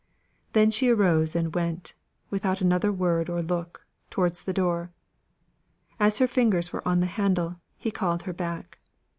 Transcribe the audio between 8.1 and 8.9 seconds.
her back.